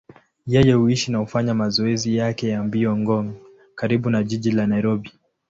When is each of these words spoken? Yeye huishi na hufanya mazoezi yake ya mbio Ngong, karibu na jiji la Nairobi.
Yeye 0.47 0.73
huishi 0.73 1.11
na 1.11 1.17
hufanya 1.17 1.53
mazoezi 1.53 2.15
yake 2.15 2.47
ya 2.49 2.63
mbio 2.63 2.97
Ngong, 2.97 3.31
karibu 3.75 4.09
na 4.09 4.23
jiji 4.23 4.51
la 4.51 4.67
Nairobi. 4.67 5.11